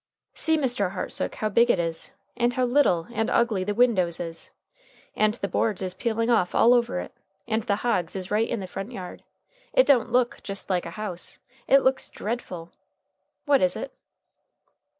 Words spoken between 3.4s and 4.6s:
the windows is!